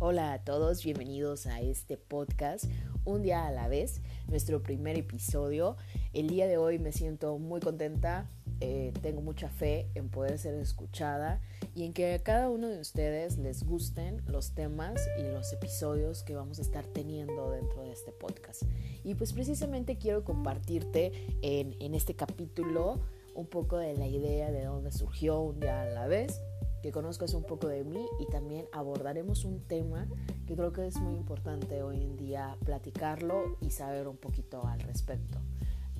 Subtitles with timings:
[0.00, 2.66] Hola a todos, bienvenidos a este podcast
[3.04, 5.76] Un día a la vez, nuestro primer episodio.
[6.12, 8.30] El día de hoy me siento muy contenta,
[8.60, 11.40] eh, tengo mucha fe en poder ser escuchada
[11.74, 16.22] y en que a cada uno de ustedes les gusten los temas y los episodios
[16.22, 18.62] que vamos a estar teniendo dentro de este podcast.
[19.02, 21.10] Y pues precisamente quiero compartirte
[21.42, 23.00] en, en este capítulo
[23.34, 26.40] un poco de la idea de dónde surgió un día a la vez
[26.82, 30.06] que conozcas un poco de mí y también abordaremos un tema
[30.46, 34.80] que creo que es muy importante hoy en día platicarlo y saber un poquito al
[34.80, 35.38] respecto.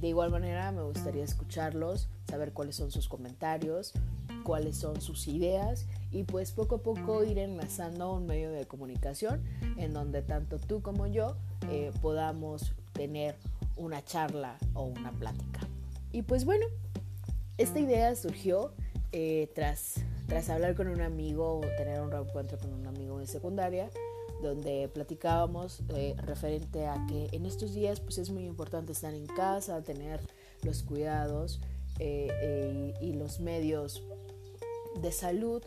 [0.01, 3.93] De igual manera me gustaría escucharlos, saber cuáles son sus comentarios,
[4.45, 9.43] cuáles son sus ideas y pues poco a poco ir enlazando un medio de comunicación
[9.77, 11.37] en donde tanto tú como yo
[11.69, 13.37] eh, podamos tener
[13.77, 15.61] una charla o una plática.
[16.13, 16.67] Y pues bueno,
[17.59, 18.73] esta idea surgió
[19.11, 23.27] eh, tras tras hablar con un amigo o tener un reencuentro con un amigo de
[23.27, 23.91] secundaria,
[24.43, 29.27] donde platicábamos eh, referente a que en estos días pues es muy importante estar en
[29.27, 30.21] casa, tener
[30.63, 31.61] los cuidados
[31.99, 34.05] eh, eh, y, los medios
[35.01, 35.63] de salud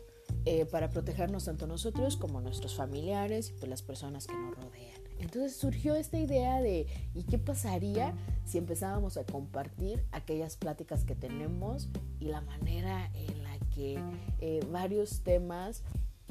[0.71, 5.01] para protegernos tanto nosotros como nuestros familiares y pues, las personas que nos rodean.
[5.19, 8.15] Entonces surgió esta idea de ¿y qué pasaría
[8.45, 13.40] si empezábamos a compartir aquellas pláticas que tenemos y la manera en
[13.75, 13.99] que
[14.39, 15.83] eh, varios temas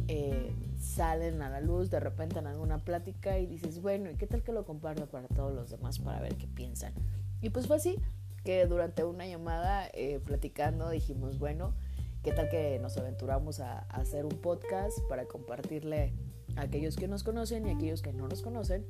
[0.09, 4.27] eh, salen a la luz de repente en alguna plática y dices, bueno, ¿y qué
[4.27, 6.95] tal que lo comparto para todos los demás para ver qué piensan?
[7.41, 7.97] Y pues fue así
[8.45, 11.75] que durante una llamada eh, platicando dijimos, bueno,
[12.23, 16.13] ¿qué tal que nos aventuramos a, hacer un podcast para compartirle
[16.57, 18.87] a aquellos que nos conocen y a aquellos que no nos conocen,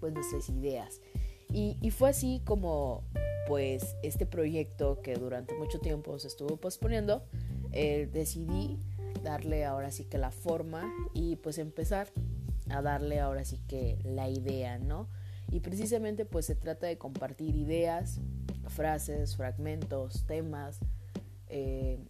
[0.00, 1.00] pues nuestras ideas?
[1.50, 3.04] Y, y fue así como
[3.46, 7.24] pues este proyecto que durante mucho tiempo se estuvo posponiendo,
[7.80, 8.76] eh, decidí
[9.22, 12.08] darle ahora sí que la forma y pues empezar
[12.70, 15.08] a darle ahora sí que la idea, ¿no?
[15.52, 18.18] Y precisamente pues se trata de compartir ideas,
[18.66, 20.80] frases, fragmentos, temas,
[21.50, 22.00] eh,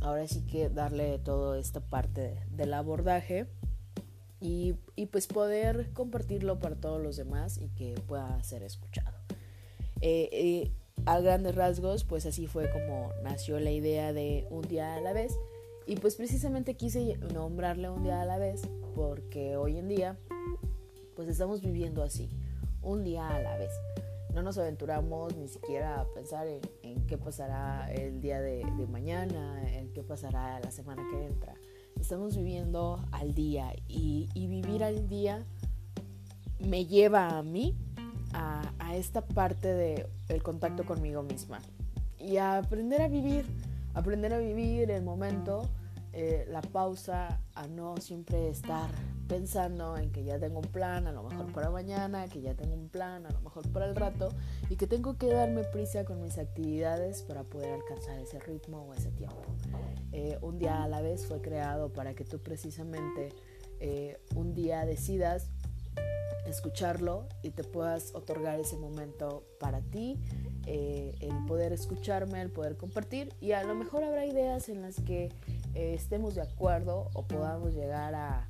[0.00, 3.48] ahora sí que darle toda esta parte del abordaje
[4.40, 4.74] y,
[5.10, 9.18] pues poder compartirlo para todos los demás y que pueda ser escuchado.
[10.00, 10.70] Eh,
[11.06, 15.12] a grandes rasgos, pues así fue como nació la idea de un día a la
[15.12, 15.38] vez.
[15.86, 18.62] Y pues precisamente quise nombrarle un día a la vez
[18.96, 20.18] porque hoy en día
[21.14, 22.28] pues estamos viviendo así,
[22.82, 23.70] un día a la vez.
[24.34, 26.46] No nos aventuramos ni siquiera a pensar
[26.82, 31.54] en, qué pasará el día de, mañana, en qué pasará la semana que entra.
[32.00, 35.46] Estamos viviendo al día y, y vivir al día
[36.58, 37.76] me lleva a mí
[38.32, 41.60] a, esta parte de el contacto conmigo misma
[42.18, 43.44] y a aprender a vivir,
[43.92, 45.68] aprender a vivir el momento,
[46.12, 48.88] eh, la pausa, a no siempre estar
[49.28, 52.74] pensando en que ya tengo un plan, a lo mejor para mañana, que ya tengo
[52.74, 54.30] un plan, a lo mejor para el rato,
[54.70, 58.94] y que tengo que darme prisa con mis actividades para poder alcanzar ese ritmo o
[58.94, 59.42] ese tiempo.
[60.12, 63.30] Eh, un día a la vez fue creado para que tú precisamente
[63.78, 65.50] eh, un día decidas
[66.48, 70.18] escucharlo y te puedas otorgar ese momento para ti,
[70.66, 75.00] eh, el poder escucharme, el poder compartir y a lo mejor habrá ideas en las
[75.00, 75.30] que
[75.74, 78.48] eh, estemos de acuerdo o podamos llegar a,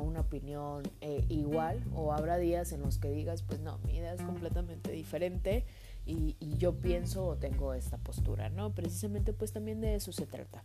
[0.00, 4.14] una opinión eh, igual o habrá días en los que digas pues no, mi idea
[4.14, 5.66] es completamente diferente
[6.06, 8.74] y, yo pienso o tengo esta postura, ¿no?
[8.74, 10.64] Precisamente pues también de eso se trata.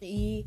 [0.00, 0.46] Y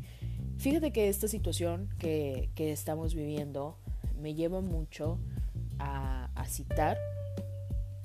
[0.58, 3.78] fíjate que esta situación que, que estamos viviendo
[4.20, 5.18] me lleva mucho
[5.78, 6.98] a, citar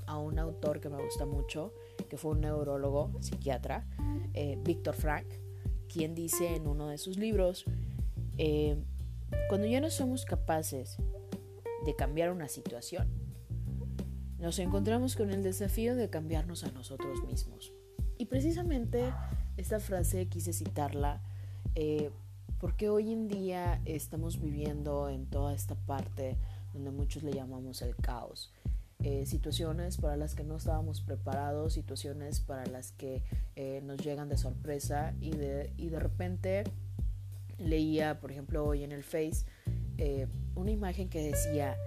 [0.05, 1.73] a un autor que me gusta mucho,
[2.09, 3.87] que fue un neurólogo, psiquiatra,
[4.33, 5.25] eh, Víctor Frank,
[5.91, 7.65] quien dice en uno de sus libros,
[8.37, 8.77] eh,
[9.49, 10.97] cuando ya no somos capaces
[11.85, 13.07] de cambiar una situación,
[14.37, 17.73] nos encontramos con el desafío de cambiarnos a nosotros mismos.
[18.17, 19.13] Y precisamente
[19.57, 21.23] esta frase quise citarla
[21.73, 22.11] eh,
[22.65, 26.35] porque hoy en día estamos viviendo en toda esta parte
[26.73, 28.51] donde muchos le llamamos el caos.
[29.03, 33.21] Eh, situaciones para las que no estábamos preparados, situaciones para las que
[33.55, 36.63] eh, nos llegan de sorpresa y de, y de repente
[37.59, 39.45] leía, por ejemplo, hoy en el Face,
[39.99, 40.25] eh,
[40.55, 41.77] una imagen que decía,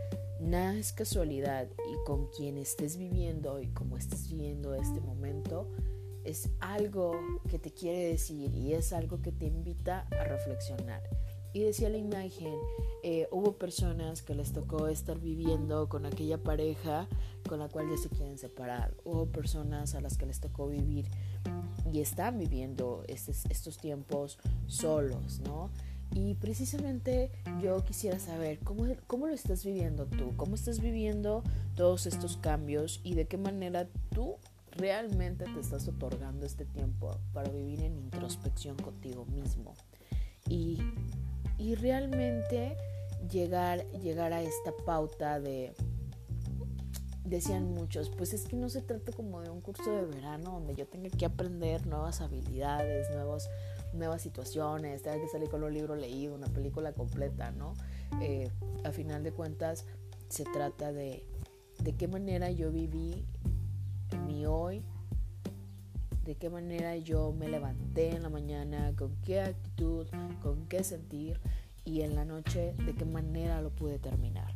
[0.41, 5.69] nada es casualidad y con quien estés viviendo y como estés viviendo este momento,
[6.29, 7.19] es algo
[7.51, 11.03] que te quiere decir y es algo que te invita a reflexionar.
[11.55, 12.55] Y decía la imagen,
[13.03, 17.09] eh, hubo personas que les tocó estar viviendo con aquella pareja
[17.49, 18.95] con la cual ya se quieren separar.
[19.05, 21.07] Hubo personas a las que les tocó vivir
[21.91, 25.71] y están viviendo estos, estos tiempos solos, ¿no?
[26.15, 27.31] Y precisamente
[27.63, 31.43] yo quisiera saber cómo, cómo lo estás viviendo tú, cómo estás viviendo
[31.75, 34.37] todos estos cambios y de qué manera tú
[34.79, 39.75] realmente te estás otorgando este tiempo para vivir en introspección contigo mismo.
[40.49, 40.79] Y,
[41.59, 42.77] y realmente
[43.31, 45.75] llegar, llegar a esta pauta de,
[47.25, 50.75] decían muchos, pues es que no se trata como de un curso de verano donde
[50.75, 53.51] yo tenga que aprender nuevas habilidades, nuevos,
[53.93, 57.75] nuevas situaciones, tenga que salir con un libro leído, una película completa, ¿no?
[58.23, 58.49] Eh,
[58.85, 59.85] a final de cuentas,
[60.29, 61.27] se trata de
[61.79, 63.25] de qué manera yo viví
[64.17, 64.83] mi hoy,
[66.25, 70.07] de qué manera yo me levanté en la mañana, con qué actitud,
[70.43, 71.41] con qué sentir
[71.85, 74.55] y en la noche de qué manera lo pude terminar.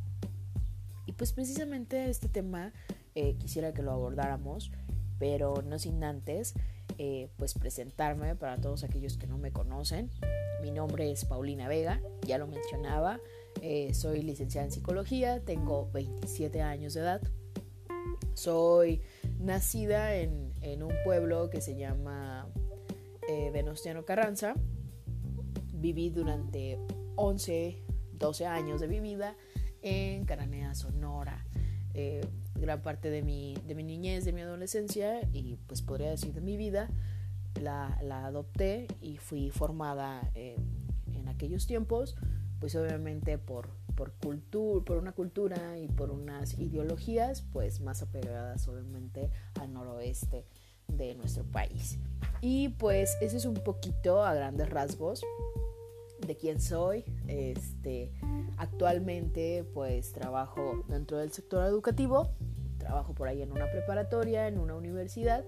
[1.06, 2.72] Y pues precisamente este tema
[3.14, 4.70] eh, quisiera que lo abordáramos,
[5.18, 6.54] pero no sin antes
[6.98, 10.10] eh, pues presentarme para todos aquellos que no me conocen.
[10.62, 13.18] Mi nombre es Paulina Vega, ya lo mencionaba,
[13.62, 17.20] eh, soy licenciada en psicología, tengo 27 años de edad,
[18.34, 19.00] soy
[19.42, 22.48] nacida en, en un pueblo que se llama
[23.52, 24.54] Venustiano Carranza,
[25.72, 26.78] viví durante
[27.16, 29.36] 11, 12 años de mi vida
[29.82, 31.44] en Caranea, Sonora.
[31.94, 36.32] Eh, gran parte de mi, de mi niñez, de mi adolescencia y pues podría decir
[36.32, 36.88] de mi vida,
[37.60, 40.56] la, la adopté y fui formada eh,
[41.12, 42.16] en aquellos tiempos,
[42.60, 48.66] pues obviamente por, por, cultura, por una cultura y por unas ideologías pues más apegadas
[48.68, 49.30] obviamente
[49.60, 50.46] al noroeste
[50.88, 51.98] de nuestro país.
[52.40, 55.24] Y pues ese es un poquito a grandes rasgos
[56.26, 57.04] de quién soy.
[57.28, 58.12] Este,
[58.56, 62.30] actualmente pues trabajo dentro del sector educativo,
[62.78, 65.44] trabajo por ahí en una preparatoria, en una universidad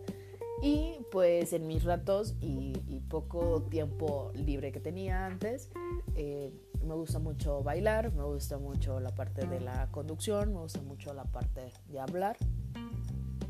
[0.62, 2.72] y pues en mis ratos y,
[3.10, 5.70] poco tiempo libre que tenía antes,
[6.16, 6.52] eh,
[6.84, 11.14] me gusta mucho bailar, me gusta mucho la parte de la conducción, me gusta mucho
[11.14, 12.36] la parte de hablar,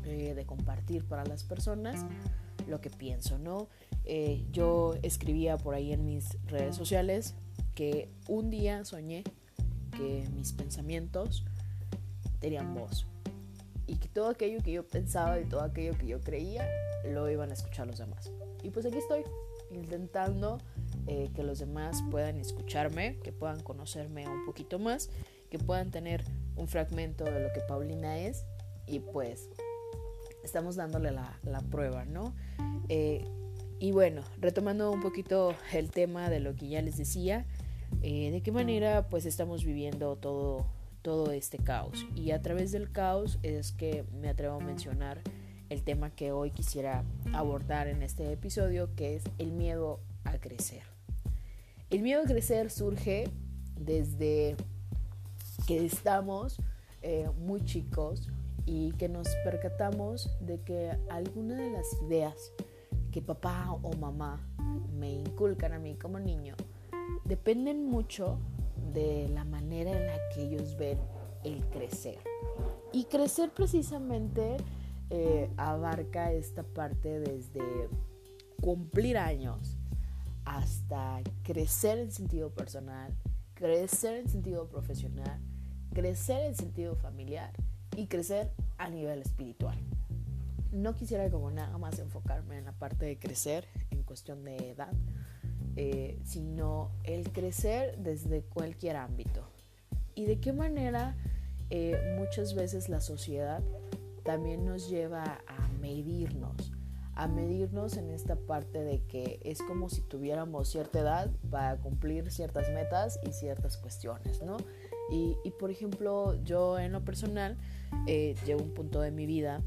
[0.05, 2.05] eh, de compartir para las personas
[2.67, 3.67] lo que pienso, ¿no?
[4.05, 7.35] Eh, yo escribía por ahí en mis redes sociales
[7.73, 9.23] que un día soñé
[9.91, 11.45] que mis pensamientos
[12.39, 13.07] tenían voz
[13.87, 16.67] y que todo aquello que yo pensaba y todo aquello que yo creía
[17.05, 18.31] lo iban a escuchar los demás.
[18.63, 19.23] Y pues aquí estoy,
[19.71, 20.59] intentando
[21.07, 25.09] eh, que los demás puedan escucharme, que puedan conocerme un poquito más,
[25.49, 26.23] que puedan tener
[26.55, 28.45] un fragmento de lo que Paulina es
[28.87, 29.49] y pues
[30.43, 32.33] estamos dándole la, la prueba, ¿no?
[32.89, 33.25] Eh,
[33.79, 37.45] y bueno, retomando un poquito el tema de lo que ya les decía,
[38.01, 40.65] eh, de qué manera pues estamos viviendo todo,
[41.01, 42.05] todo este caos.
[42.15, 45.21] Y a través del caos es que me atrevo a mencionar
[45.69, 47.03] el tema que hoy quisiera
[47.33, 50.94] abordar en este episodio, que es el miedo a crecer.
[51.91, 53.29] El miedo a crecer surge
[53.79, 54.55] desde
[55.67, 56.57] que estamos
[57.03, 58.27] eh, muy chicos
[58.65, 62.51] y que nos percatamos de que alguna de las ideas
[63.11, 64.41] que papá o mamá
[64.97, 66.55] me inculcan a mí como niño
[67.23, 68.39] dependen mucho
[68.91, 70.97] de la manera en la que ellos ven
[71.43, 72.17] el crecer.
[72.93, 74.57] Y crecer precisamente
[75.11, 77.89] eh, abarca esta parte desde
[78.59, 79.74] cumplir años
[80.45, 83.13] hasta crecer en sentido personal,
[83.53, 85.41] crecer en sentido profesional,
[85.93, 87.51] crecer en sentido familiar
[87.95, 89.77] y crecer a nivel espiritual
[90.75, 94.91] no quisiera como nada más enfocarme en la parte de crecer en cuestión de edad,
[95.77, 99.47] eh, sino el crecer desde cualquier ámbito.
[100.15, 101.15] Y de qué manera
[101.69, 103.63] eh, muchas veces la sociedad
[104.23, 106.73] también nos lleva a medirnos,
[107.15, 112.29] a medirnos en esta parte de que es como si tuviéramos cierta edad para cumplir
[112.31, 114.57] ciertas metas y ciertas cuestiones, ¿no?
[115.11, 117.57] Y, por ejemplo, yo en lo personal
[118.07, 119.61] eh, llevo un punto de mi vida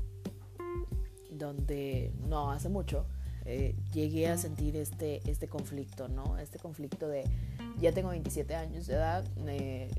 [1.30, 3.06] donde no hace mucho
[3.50, 6.36] eh, llegué a sentir este, este conflicto, ¿no?
[6.36, 7.24] Este conflicto de
[7.80, 9.24] ya tengo 27 años de edad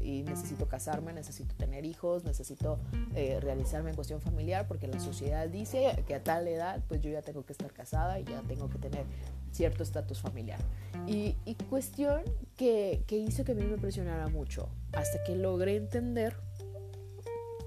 [0.02, 2.80] y necesito casarme, necesito tener hijos, necesito
[3.16, 7.10] eh, realizarme en cuestión familiar porque la sociedad dice que a tal edad pues yo
[7.10, 9.06] ya tengo que estar casada y ya tengo que tener
[9.52, 10.60] cierto estatus familiar.
[11.08, 12.24] Y, y cuestión
[12.58, 16.36] que, que hizo que a mí me presionara mucho hasta que logré entender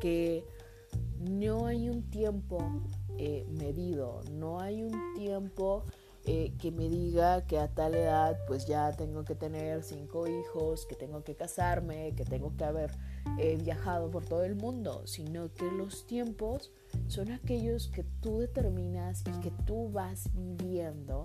[0.00, 0.44] que
[1.18, 2.58] no hay un tiempo
[3.18, 5.84] eh, medido, no hay un tiempo
[6.24, 10.86] eh, que me diga que a tal edad pues ya tengo que tener cinco hijos,
[10.86, 12.92] que tengo que casarme, que tengo que haber
[13.40, 16.70] eh, viajado por todo el mundo, sino que los tiempos
[17.08, 21.24] son aquellos que tú determinas y que tú vas viviendo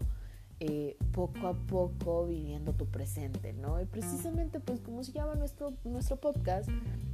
[0.59, 3.79] eh, poco a poco viviendo tu presente, ¿no?
[3.79, 6.69] Y precisamente, pues como se llama nuestro, nuestro podcast,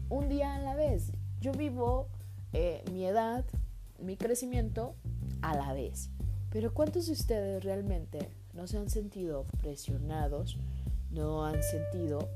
[0.10, 1.12] un día a la vez.
[1.42, 2.08] Yo vivo
[2.94, 3.44] mi edad,
[4.00, 4.96] mi crecimiento
[5.42, 6.12] a la vez.
[6.54, 10.60] Pero ¿cuántos de ustedes realmente no se han sentido presionados,
[11.10, 12.30] no han sentido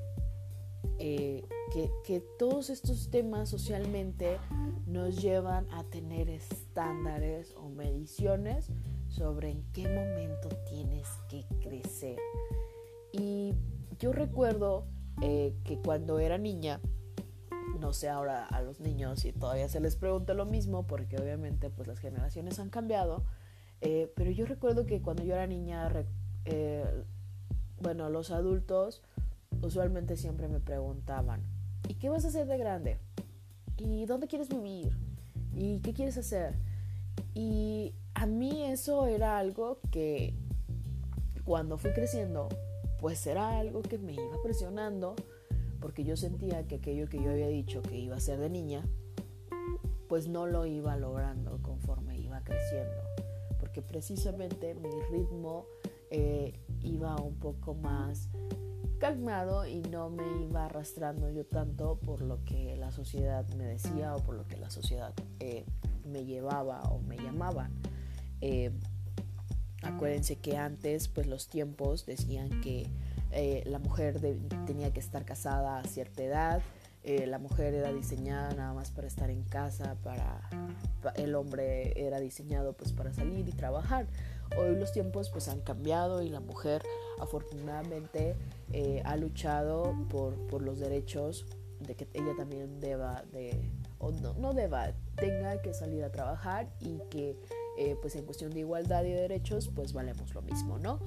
[0.98, 4.40] eh, que, que, todos estos temas socialmente
[4.88, 8.72] nos llevan a tener estándares o mediciones
[9.08, 12.18] sobre en qué momento tienes que crecer.
[13.12, 13.54] Y
[14.00, 14.88] yo recuerdo
[15.22, 16.80] eh, que cuando era niña,
[17.80, 21.70] no sé ahora a los niños si todavía se les pregunta lo mismo, porque obviamente
[21.70, 23.24] pues las generaciones han cambiado,
[23.82, 25.92] eh, pero yo recuerdo que cuando yo era niña,
[26.46, 26.86] eh,
[27.80, 29.02] bueno, los adultos
[29.62, 31.42] usualmente siempre me preguntaban,
[31.88, 33.00] ¿y qué vas a hacer de grande?
[33.78, 34.98] ¿Y dónde quieres vivir?
[35.56, 36.56] ¿Y qué quieres hacer?
[37.34, 40.34] Y a mí eso era algo que
[41.46, 42.50] cuando fui creciendo,
[43.00, 45.16] pues era algo que me iba presionando,
[45.80, 48.84] porque yo sentía que aquello que yo había dicho que iba a ser de niña,
[50.10, 53.04] pues no lo iba logrando conforme iba creciendo,
[53.82, 55.66] precisamente mi ritmo
[56.10, 58.30] eh, iba un poco más
[59.00, 64.16] calmado y no me iba arrastrando yo tanto por lo que la sociedad me decía
[64.16, 65.66] o por lo que la sociedad eh,
[66.06, 67.70] me llevaba o me llamaba.
[68.42, 68.72] Eh,
[69.84, 72.88] acuérdense que antes, pues los tiempos decían que
[73.66, 74.20] la mujer
[74.66, 76.62] tenía que estar casada a cierta edad,
[77.04, 80.50] eh, la mujer era diseñada nada más para estar en casa, para,
[81.16, 84.08] el hombre era diseñado pues para salir y trabajar.
[84.58, 86.82] Hoy los tiempos pues han cambiado y la mujer
[87.20, 88.36] afortunadamente
[89.04, 91.46] ha luchado por, por, los derechos
[91.80, 96.70] de que ella también deba de, o no, no deba, tenga que salir a trabajar
[96.80, 97.38] y que
[97.78, 101.00] eh, pues en cuestión de igualdad y de derechos, pues valemos lo mismo, ¿no?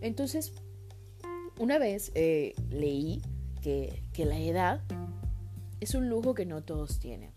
[0.00, 0.54] Entonces,
[1.58, 3.22] una vez eh, leí
[3.60, 4.80] que, que la edad
[5.80, 7.30] es un lujo que no todos tienen.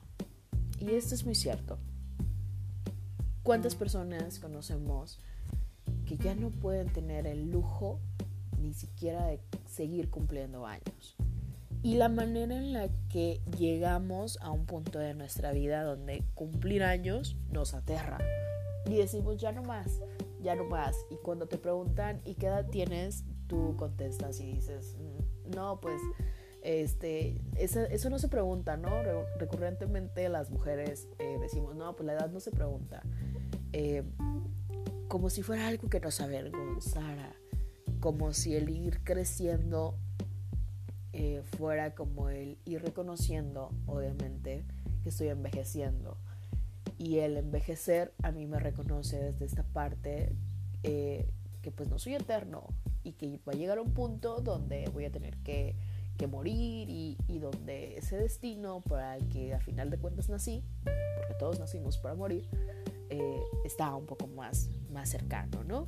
[0.80, 1.78] Y esto es muy cierto.
[3.44, 5.20] ¿Cuántas personas conocemos
[6.06, 8.00] que ya no pueden tener el lujo
[8.62, 11.16] ni siquiera de seguir cumpliendo años?
[11.82, 16.84] Y la manera en la que llegamos a un punto de nuestra vida donde cumplir
[16.84, 18.20] años nos aterra,
[18.86, 20.02] y decimos ya no más,
[20.42, 20.96] ya no más.
[21.10, 23.24] Y cuando te preguntan ¿y qué edad tienes?
[23.48, 26.02] Tú contestas y dices, mm, no, pues
[26.62, 28.90] este, eso, eso no se pregunta, ¿no?
[29.38, 33.02] recurrentemente las mujeres eh, decimos, no, pues la edad no se pregunta.
[33.72, 34.04] Eh,
[35.08, 37.34] como si fuera algo que nos avergonzara,
[38.00, 39.98] como si el ir creciendo
[41.14, 44.66] eh, fuera como el ir reconociendo, obviamente,
[45.04, 46.18] que estoy envejeciendo
[46.98, 50.36] y el envejecer a mí me reconoce desde esta parte
[50.82, 52.68] que pues no soy eterno
[53.04, 55.76] y que va a llegar a un punto donde voy a tener que,
[56.20, 60.66] que morir y, y, donde ese destino para el que a final de cuentas nací,
[60.84, 62.48] porque todos nacimos para morir,
[63.10, 65.88] eh, está un poco más, más cercano, ¿no?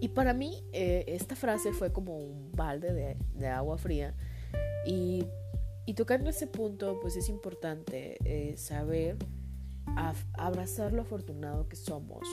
[0.00, 4.14] Y para mí eh, esta frase fue como un balde de, de agua fría
[4.86, 5.26] y,
[5.84, 9.18] y, tocando ese punto pues es importante saber
[10.32, 12.26] abrazar lo afortunado que somos,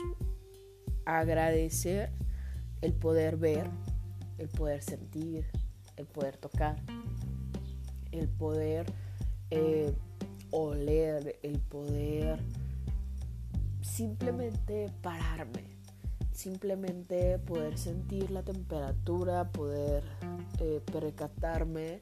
[1.06, 2.12] agradecer
[2.80, 3.70] el poder ver,
[4.38, 5.48] el poder sentir,
[5.98, 6.78] el poder tocar,
[8.12, 8.86] el poder
[9.50, 9.94] eh,
[10.52, 12.40] oler, el poder
[13.82, 15.64] simplemente pararme,
[16.32, 20.04] simplemente poder sentir la temperatura, poder
[20.60, 22.02] eh, percatarme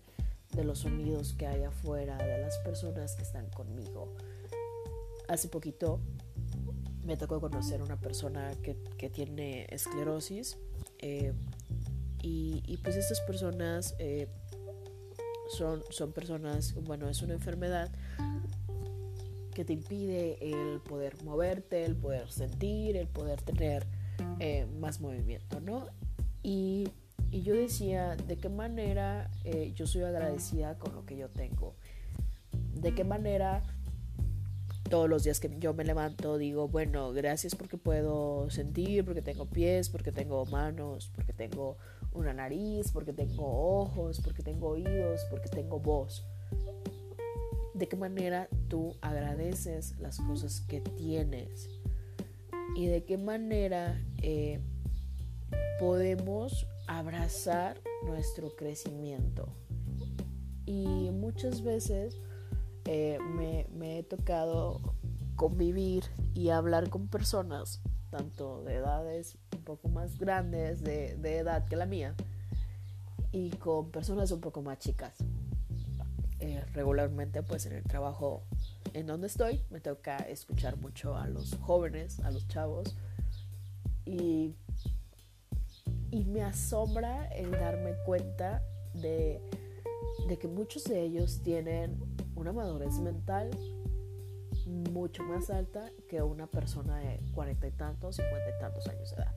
[0.54, 4.14] de los sonidos que hay afuera, de las personas que están conmigo.
[5.28, 6.00] Hace poquito
[7.04, 8.76] me tocó conocer a una persona que,
[9.10, 10.58] tiene esclerosis
[10.98, 11.34] eh,
[12.22, 14.28] y, pues estas personas eh,
[15.50, 17.92] son, son personas, bueno, es una enfermedad
[19.54, 23.86] que te impide el poder moverte, el poder sentir, el poder tener
[24.40, 25.88] eh, más movimiento, ¿no?
[26.44, 26.90] Y,
[27.32, 29.32] y, yo decía, ¿de qué manera
[29.76, 31.76] yo soy agradecida con lo que yo tengo?
[32.74, 33.64] ¿De qué manera
[34.90, 39.46] todos los días que yo me levanto digo, bueno, gracias porque puedo sentir, porque tengo
[39.46, 41.78] pies, porque tengo manos, porque tengo
[42.14, 46.24] una nariz, porque tengo ojos, porque tengo oídos, porque tengo voz.
[47.74, 51.70] ¿De qué manera tú agradeces las cosas que tienes?
[52.76, 54.62] ¿Y de qué manera eh,
[55.80, 59.50] podemos abrazar nuestro crecimiento?
[60.66, 62.18] Y muchas veces
[62.86, 64.80] eh, me, he tocado
[65.36, 71.76] convivir y hablar con personas tanto de edades un poco más grandes de, edad que
[71.76, 72.16] la mía
[73.32, 75.14] y con personas un poco más chicas.
[76.40, 78.44] Eh, regularmente pues en el trabajo
[78.94, 82.96] en donde estoy me toca escuchar mucho a los jóvenes, a los chavos
[84.06, 84.54] y,
[86.12, 88.62] y me asombra el darme cuenta
[88.94, 89.42] de,
[90.28, 93.50] de que muchos de ellos tienen una madurez mental
[94.68, 99.16] mucho más alta que una persona de cuarenta y tantos, cincuenta y tantos años de
[99.18, 99.36] edad.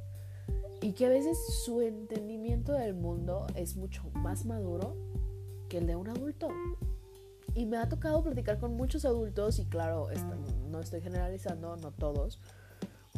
[0.81, 4.97] Y que a veces su entendimiento del mundo es mucho más maduro
[5.69, 6.49] que el de un adulto.
[7.55, 10.09] Y me ha tocado platicar con muchos adultos y claro,
[10.71, 12.41] no estoy generalizando, no todos,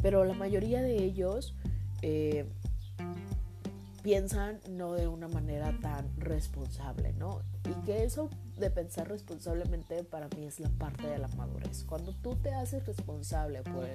[0.01, 1.55] pero la mayoría de ellos
[2.01, 2.49] eh,
[4.01, 7.41] piensan no de una manera tan responsable, ¿no?
[7.69, 11.83] Y que eso de pensar responsablemente para mí es la parte de la madurez.
[11.83, 13.87] Cuando tú te haces responsable por,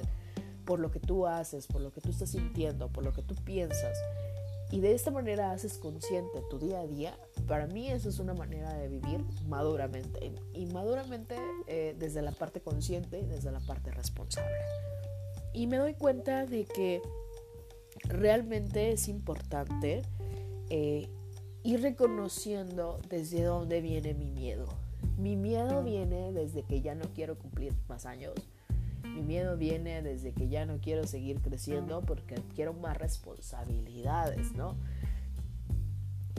[0.64, 3.34] por lo que tú haces, por lo que tú estás sintiendo, por lo que tú
[3.34, 3.98] piensas,
[4.70, 8.34] y de esta manera haces consciente tu día a día, para mí eso es una
[8.34, 10.32] manera de vivir maduramente.
[10.52, 11.36] Y maduramente
[11.68, 14.56] eh, desde la parte consciente y desde la parte responsable.
[15.52, 17.00] Y me doy cuenta de que
[18.04, 20.02] realmente es importante
[20.68, 21.08] eh,
[21.66, 24.66] ir reconociendo desde dónde viene mi miedo.
[25.18, 28.34] Mi miedo viene desde que ya no quiero cumplir más años
[29.14, 34.76] mi miedo viene desde que ya no quiero seguir creciendo porque quiero más responsabilidades, ¿no?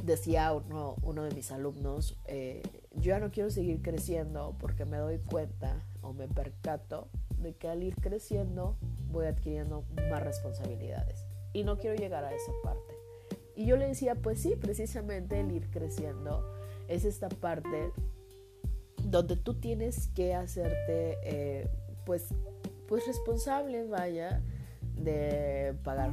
[0.03, 2.62] Decía uno, uno de mis alumnos, eh,
[2.93, 7.10] yo ya no quiero seguir creciendo porque me doy cuenta o me percato
[7.41, 8.77] de que al ir creciendo
[9.12, 11.25] voy adquiriendo más responsabilidades.
[11.53, 12.97] Y no quiero llegar a esa parte.
[13.57, 16.47] Y yo le decía, pues sí, precisamente el ir creciendo
[16.87, 17.91] es esta parte
[19.03, 21.67] donde tú tienes que hacerte, eh,
[22.05, 22.33] pues
[22.87, 24.41] pues responsable, vaya,
[24.95, 26.11] de pagar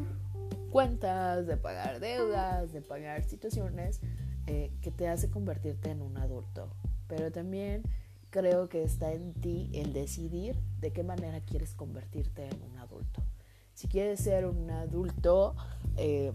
[0.71, 4.01] cuentas, de pagar deudas, de pagar situaciones
[4.47, 6.75] eh, que te hace convertirte en un adulto.
[7.09, 7.83] Pero también
[8.31, 13.23] creo que está en ti el decidir de qué manera quieres convertirte en un adulto.
[13.75, 15.55] Si quieres ser un adulto
[15.97, 16.33] eh,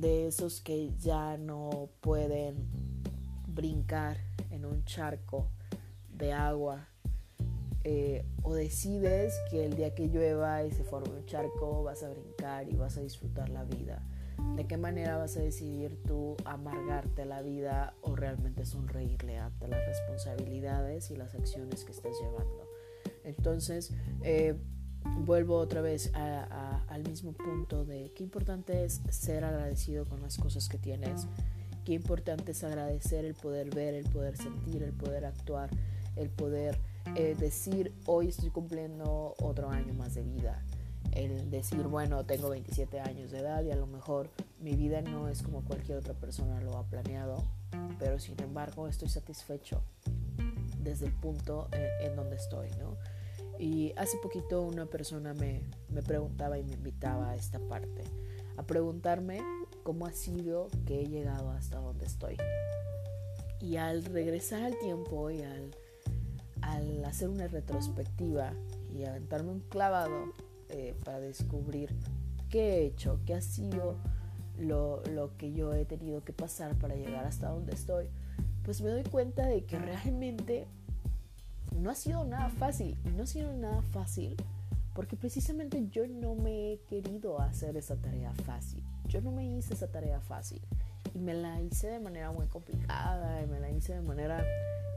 [0.00, 2.68] de esos que ya no pueden
[3.46, 4.18] brincar
[4.50, 5.48] en un charco
[6.08, 6.88] de agua
[7.84, 12.10] eh, o decides que el día que llueva y se forme un charco vas a
[12.10, 14.02] brincar y vas a disfrutar la vida.
[14.56, 19.84] ¿De qué manera vas a decidir tú amargarte la vida o realmente sonreírle ante las
[19.86, 22.68] responsabilidades y las acciones que estás llevando?
[23.24, 24.56] Entonces, eh,
[25.04, 30.68] vuelvo otra vez al mismo punto de qué importante es ser agradecido con las cosas
[30.68, 31.26] que tienes,
[31.84, 35.70] qué importante es agradecer el poder ver, el poder sentir, el poder actuar,
[36.16, 36.78] el poder
[37.14, 40.62] eh, decir hoy estoy cumpliendo otro año más de vida,
[41.12, 44.30] el decir, bueno, tengo 27 años de edad y a lo mejor
[44.60, 47.44] mi vida no es como cualquier otra persona lo ha planeado,
[47.98, 49.82] pero sin embargo estoy satisfecho
[50.78, 52.96] desde el punto en, donde estoy, ¿no?
[53.58, 58.04] Y hace poquito una persona me, me preguntaba y me invitaba a esta parte,
[58.56, 59.40] a preguntarme
[59.82, 62.36] cómo ha sido que he llegado hasta donde estoy.
[63.60, 65.72] Y al regresar al tiempo y al
[66.62, 68.52] al hacer una retrospectiva
[68.94, 70.32] y aventarme un clavado
[70.68, 71.94] eh, para descubrir
[72.50, 73.96] qué he hecho, qué ha sido
[74.58, 78.08] lo, lo, que yo he tenido que pasar para llegar hasta donde estoy,
[78.64, 80.66] pues me doy cuenta de que realmente
[81.78, 82.96] no ha sido nada fácil.
[83.04, 84.36] Y no ha sido nada fácil
[84.94, 88.82] porque precisamente yo no me he querido hacer esa tarea fácil.
[89.06, 90.60] Yo no me hice esa tarea fácil.
[91.14, 94.44] Y me la hice de manera muy complicada y me la hice de manera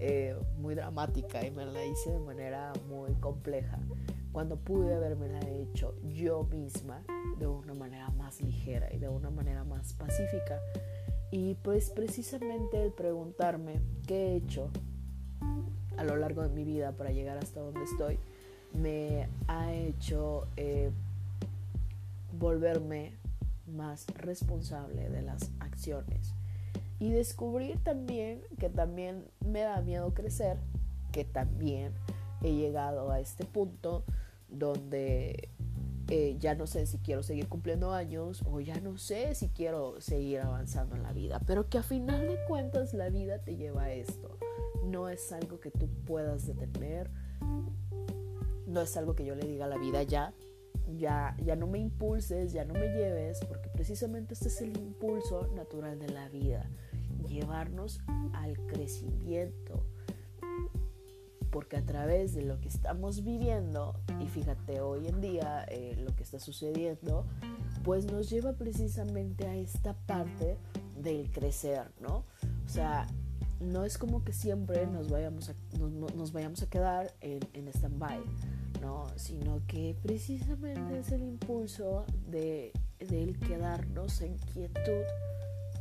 [0.04, 3.78] eh, muy dramática y me la hice de manera muy compleja,
[4.32, 7.04] cuando pude haberme la hecho yo misma
[7.38, 10.60] de una manera más ligera y de una manera más pacífica.
[11.30, 14.72] Y pues precisamente el preguntarme qué he hecho
[15.98, 18.20] a lo largo de mi vida para llegar hasta donde estoy,
[18.74, 20.92] me ha hecho eh,
[22.38, 23.14] volverme
[23.68, 26.34] más responsable de las acciones
[27.00, 30.58] y descubrir también que también me da miedo crecer,
[31.12, 31.94] que también
[32.44, 34.04] he llegado a este punto
[34.50, 35.50] donde
[36.10, 40.00] eh, ya no sé si quiero seguir cumpliendo años o ya no sé si quiero
[40.02, 43.84] seguir avanzando en la vida, pero que a final de cuentas la vida te lleva
[43.84, 44.38] a esto.
[44.86, 47.10] No es algo que tú puedas detener,
[48.68, 50.34] no es algo que yo le diga a la vida ya,
[50.98, 55.48] ya, ya no me impulses, ya no me lleves, porque precisamente este es el impulso
[55.56, 56.70] natural de la vida
[57.28, 58.02] llevarnos
[58.34, 59.84] al crecimiento.
[61.52, 66.16] porque a través de lo que estamos viviendo, y fíjate hoy en día eh, lo
[66.16, 67.26] que está sucediendo,
[67.84, 70.58] pues nos lleva precisamente a esta parte
[70.96, 72.24] del crecer, ¿no?
[72.66, 73.06] O sea,
[73.62, 78.20] no es como que siempre nos vayamos a, nos, vayamos a quedar en, en stand-by,
[78.82, 79.08] ¿no?
[79.18, 85.04] Sino que precisamente es el impulso de, del quedarnos en quietud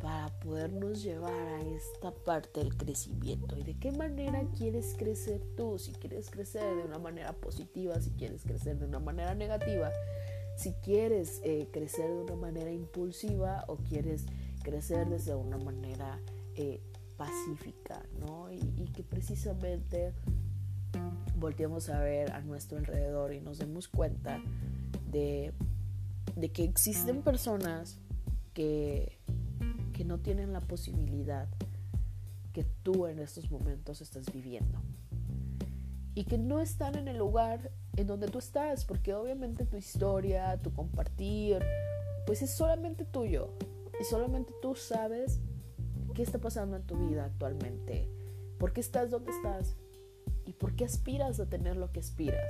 [0.02, 3.56] para podernos llevar a esta parte del crecimiento.
[3.58, 5.78] ¿Y de qué manera quieres crecer tú?
[5.78, 9.90] Si quieres crecer de una manera positiva, si quieres crecer de una manera negativa,
[10.56, 14.26] si quieres eh, crecer de una manera impulsiva o quieres
[14.62, 16.20] crecer desde una manera
[16.54, 16.80] eh,
[17.20, 18.50] pacífica, ¿no?
[18.50, 18.60] Y,
[18.94, 20.14] que precisamente
[21.36, 24.40] volteemos a ver a nuestro alrededor y nos demos cuenta
[25.12, 25.52] de,
[26.34, 27.98] de que existen personas
[28.54, 29.20] que
[30.00, 31.46] que no tienen la posibilidad
[32.54, 34.80] que tú en estos momentos estás viviendo.
[36.14, 40.58] Y que no están en el lugar en donde tú estás, porque obviamente tu historia,
[40.62, 41.62] tu compartir,
[42.24, 43.52] pues es solamente tuyo.
[44.00, 45.38] Y solamente tú sabes
[46.20, 48.06] qué está pasando en tu vida actualmente,
[48.58, 49.74] por qué estás donde estás
[50.44, 52.46] y por qué aspiras a tener lo que aspiras.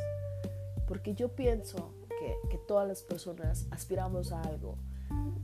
[0.88, 4.76] Porque yo pienso que, que todas las personas aspiramos a algo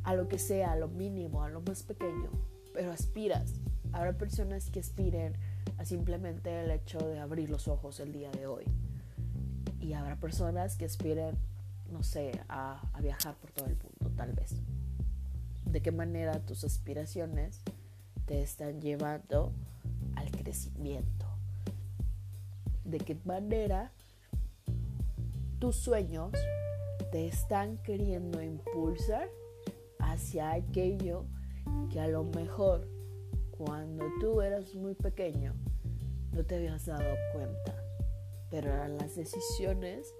[0.02, 2.30] a lo que sea, a lo mínimo, a lo más pequeño,
[2.74, 3.60] pero aspiras.
[3.92, 5.34] Habrá personas que aspiren
[5.78, 8.64] a simplemente el hecho de abrir los ojos el día de hoy.
[9.80, 11.38] Y habrá personas que aspiren,
[11.92, 14.56] no sé, a, a viajar por todo el mundo, tal vez.
[15.64, 17.62] ¿De qué manera tus aspiraciones
[18.26, 19.52] te están llevando
[20.16, 21.26] al crecimiento?
[22.84, 23.92] ¿De qué manera
[25.58, 26.32] tus sueños
[27.10, 29.28] te están queriendo impulsar
[29.98, 31.24] hacia aquello
[31.90, 32.88] que a lo mejor
[33.56, 35.54] cuando tú eras muy pequeño
[36.32, 37.74] no te habías dado cuenta,
[38.50, 40.12] pero eran las decisiones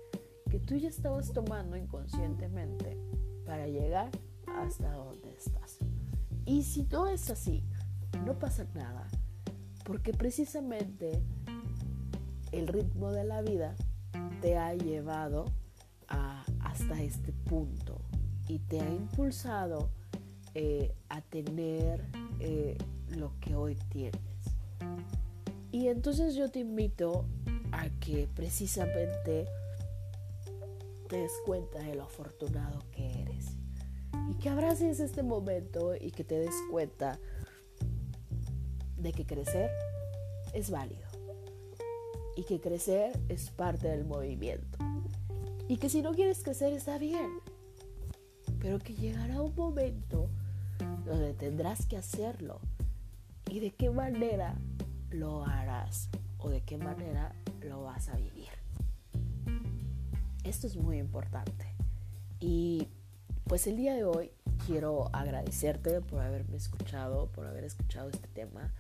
[0.51, 2.97] que tú ya estabas tomando inconscientemente
[3.45, 4.11] para llegar
[4.47, 5.79] hasta donde estás.
[6.47, 7.63] Y si no es así,
[8.25, 9.07] no pasa nada,
[9.85, 11.23] porque precisamente
[12.53, 13.75] el ritmo de la vida
[14.41, 15.47] te ha llevado
[16.61, 18.01] hasta este punto
[18.49, 19.91] y te ha impulsado
[20.55, 22.05] eh, a tener
[22.41, 22.77] eh,
[23.09, 24.21] lo que hoy tienes.
[25.73, 27.27] Y entonces yo te invito
[27.73, 29.47] a que precisamente
[31.09, 33.57] te des cuenta de lo afortunado que eres.
[34.31, 37.19] Y que abraces este momento y que te des cuenta
[38.97, 39.71] de que crecer
[40.53, 41.07] es válido.
[42.37, 44.79] Y que crecer es parte del movimiento.
[45.69, 47.41] Y que si no quieres crecer está bien
[48.67, 50.29] pero que llegará un momento
[51.05, 52.59] donde tendrás que hacerlo.
[53.49, 54.57] ¿Y de qué manera
[55.11, 56.09] lo harás?
[56.39, 58.49] ¿O de qué manera lo vas a vivir?
[60.43, 61.67] Esto es muy importante.
[62.41, 62.89] Y
[63.45, 64.33] pues el día de hoy
[64.67, 68.73] quiero agradecerte por haberme escuchado, por haber escuchado este tema.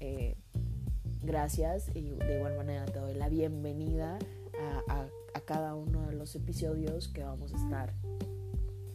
[0.00, 0.36] Eh,
[1.22, 4.18] gracias y de igual manera te doy la bienvenida
[4.88, 5.06] a,
[5.46, 7.92] cada uno de los episodios que vamos a estar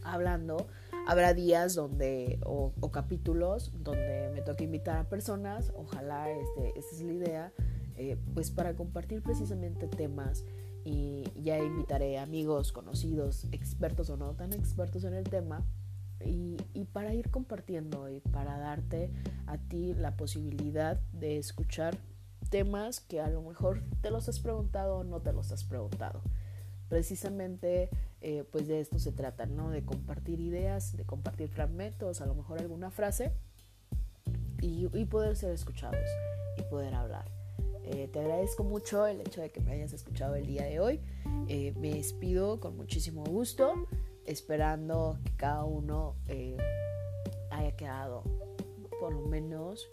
[0.03, 0.67] hablando,
[1.05, 7.01] habrá días donde, o, capítulos donde me toque invitar a personas, ojalá este, esta es
[7.01, 7.53] la idea,
[7.97, 10.45] eh, pues para compartir precisamente temas
[10.85, 15.65] y ya invitaré amigos, conocidos, expertos o no tan expertos en el tema.
[16.23, 16.57] Y,
[16.93, 19.09] para ir compartiendo y para darte
[19.47, 21.97] a ti la posibilidad de escuchar
[22.49, 26.21] temas que a lo mejor te los has preguntado o no te los has preguntado
[26.87, 27.89] precisamente
[28.21, 29.69] eh, pues de esto se trata, ¿no?
[29.69, 33.31] De compartir ideas, de compartir fragmentos, a lo mejor alguna frase
[34.61, 36.07] y, poder ser escuchados
[36.57, 37.25] y poder hablar.
[37.83, 41.01] Eh, te agradezco mucho el hecho de que me hayas escuchado el día de hoy.
[41.47, 43.87] Eh, me despido con muchísimo gusto,
[44.25, 46.15] esperando que cada uno
[47.51, 48.23] haya quedado
[48.99, 49.87] por lo menos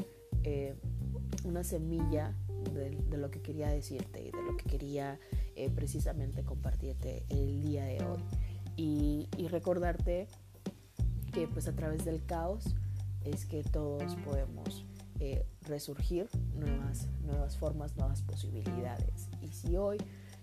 [1.44, 2.34] una semilla
[2.70, 5.18] de, lo que quería decirte y de lo que quería
[5.56, 8.22] eh, precisamente compartirte el día de hoy.
[8.76, 10.28] Y, recordarte
[11.32, 12.74] que pues a través del caos
[13.24, 14.86] es que todos podemos
[15.20, 19.28] eh, resurgir nuevas, nuevas formas, nuevas posibilidades.
[19.42, 19.98] Y si hoy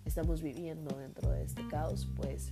[0.06, 2.52] estamos viviendo dentro de este caos, pues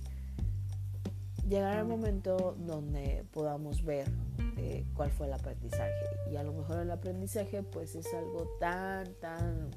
[1.48, 4.08] llegará el momento donde podamos ver
[4.56, 5.92] eh, cuál fue el aprendizaje.
[6.30, 9.70] Y a lo mejor el aprendizaje pues es algo tan, tan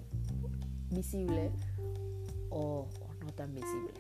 [0.90, 1.52] visible
[2.50, 2.88] o,
[3.24, 3.94] no tan visible.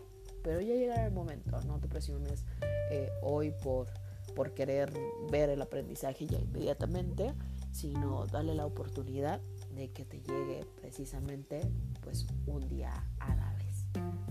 [0.43, 2.45] Pero ya llegará el momento, no te presiones
[2.91, 3.87] eh, hoy por,
[4.35, 4.91] por querer
[5.31, 7.33] ver el aprendizaje ya inmediatamente,
[7.71, 9.39] sino darle la oportunidad
[9.75, 11.61] de que te llegue precisamente
[12.01, 13.40] pues un día a la.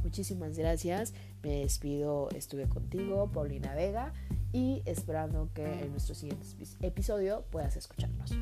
[0.02, 4.12] Muchísimas gracias, me despido, estuve contigo, Paulina Vega,
[4.52, 6.46] y esperando que en nuestro siguiente
[6.82, 8.32] episodio puedas escucharnos.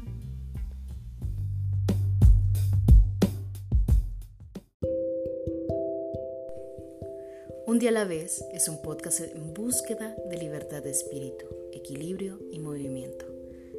[7.66, 12.40] Un día a la vez es un podcast en búsqueda de libertad de espíritu, equilibrio
[12.50, 13.26] y movimiento.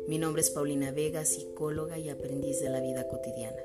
[0.07, 3.61] Mi nombre es Paulina Vega, psicóloga y aprendiz de la vida cotidiana.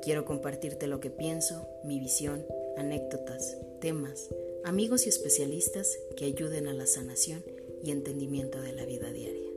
[0.00, 4.30] Quiero compartirte lo que pienso, mi visión, anécdotas, temas,
[4.64, 7.44] amigos y especialistas que ayuden a la sanación
[7.82, 9.53] y entendimiento de la vida diaria.